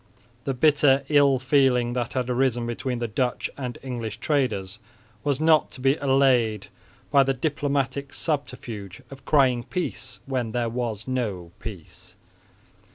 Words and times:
The 0.45 0.55
bitter 0.55 1.03
ill 1.09 1.37
feeling 1.37 1.93
that 1.93 2.13
had 2.13 2.27
arisen 2.27 2.65
between 2.65 2.97
the 2.97 3.07
Dutch 3.07 3.51
and 3.55 3.77
English 3.83 4.17
traders 4.17 4.79
was 5.23 5.39
not 5.39 5.69
to 5.73 5.79
be 5.79 5.95
allayed 5.97 6.69
by 7.11 7.21
the 7.21 7.35
diplomatic 7.35 8.11
subterfuge 8.11 9.03
of 9.11 9.25
crying 9.25 9.61
peace 9.63 10.19
when 10.25 10.53
there 10.53 10.69
was 10.69 11.07
no 11.07 11.51
peace. 11.59 12.15